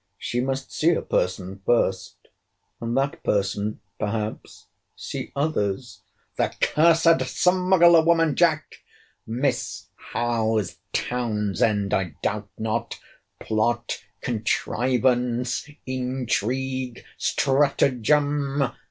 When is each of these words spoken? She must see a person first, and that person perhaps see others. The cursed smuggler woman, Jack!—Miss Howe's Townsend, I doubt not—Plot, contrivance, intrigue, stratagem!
She 0.17 0.41
must 0.41 0.71
see 0.71 0.89
a 0.95 1.01
person 1.03 1.61
first, 1.63 2.15
and 2.81 2.97
that 2.97 3.21
person 3.23 3.81
perhaps 3.99 4.65
see 4.95 5.31
others. 5.35 6.01
The 6.37 6.51
cursed 6.59 7.21
smuggler 7.27 8.01
woman, 8.03 8.33
Jack!—Miss 8.35 9.89
Howe's 9.95 10.79
Townsend, 10.91 11.93
I 11.93 12.15
doubt 12.23 12.49
not—Plot, 12.57 14.03
contrivance, 14.21 15.69
intrigue, 15.85 17.05
stratagem! 17.19 18.63